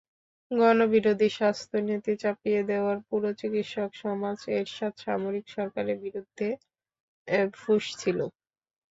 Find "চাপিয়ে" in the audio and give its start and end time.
2.21-2.61